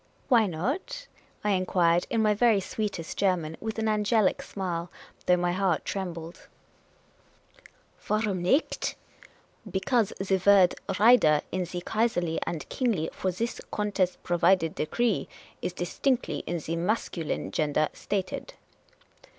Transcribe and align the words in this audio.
"Why 0.29 0.47
not?" 0.47 1.05
I 1.43 1.51
inquired, 1.51 2.07
in 2.09 2.23
my 2.23 2.33
very 2.33 2.59
sweetest 2.59 3.19
German, 3.19 3.55
with 3.59 3.77
an 3.77 3.87
angelic 3.87 4.41
smile, 4.41 4.89
though 5.27 5.37
my 5.37 5.51
heart 5.51 5.85
trembled. 5.85 6.47
8o 8.07 8.25
Miss 8.25 8.25
Cayley's 8.25 8.25
Adventures" 8.25 8.25
Warum 8.25 8.43
iiiclit? 8.43 8.95
Because 9.71 10.13
the 10.19 10.41
word 10.43 10.75
'rider' 10.99 11.41
in 11.51 11.65
the 11.65 11.81
Kaiserly 11.81 12.39
and 12.47 12.67
Kingly 12.69 13.11
for 13.13 13.29
this 13.31 13.61
contest 13.69 14.17
provided 14.23 14.73
decree 14.73 15.29
is 15.61 15.71
dis 15.73 15.99
tinctly 15.99 16.41
in 16.47 16.57
the 16.57 16.75
masculine 16.77 17.51
gender 17.51 17.87
stated." 17.93 18.55